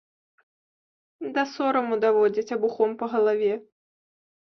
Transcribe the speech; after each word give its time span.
Да 1.35 1.45
сораму 1.53 2.01
даводзяць, 2.07 2.49
абухом 2.59 2.89
па 3.03 3.15
галаве. 3.15 3.53